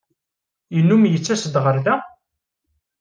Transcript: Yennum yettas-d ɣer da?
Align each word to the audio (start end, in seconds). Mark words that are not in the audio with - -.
Yennum 0.75 1.03
yettas-d 1.07 1.55
ɣer 1.63 1.77
da? 1.85 1.95